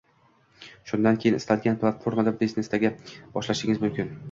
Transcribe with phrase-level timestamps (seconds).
[0.91, 4.13] Shundan keyin istalgan platformada biznesingizni boshlashingiz mumkin.